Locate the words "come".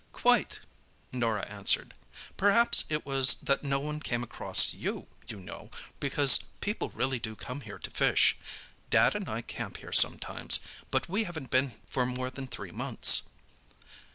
7.35-7.61